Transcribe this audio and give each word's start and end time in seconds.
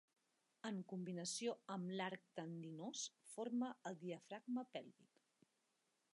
En 0.69 0.77
combinació 0.93 1.53
amb 1.75 1.93
l'arc 1.99 2.25
tendinós, 2.41 3.05
forma 3.35 3.71
el 3.91 4.01
diafragma 4.07 4.67
pèlvic. 4.77 5.23